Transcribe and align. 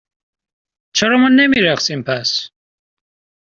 چرا 0.95 1.17
ما 1.17 1.27
نمی 1.29 1.61
رقصیم، 1.61 2.01
پس؟ 2.07 2.51